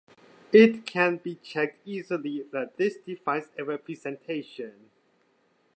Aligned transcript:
It 0.51 0.87
can 0.87 1.17
be 1.17 1.35
checked 1.35 1.77
easily 1.85 2.41
that 2.51 2.75
this 2.77 2.97
defines 2.97 3.49
a 3.55 3.63
representation. 3.63 4.89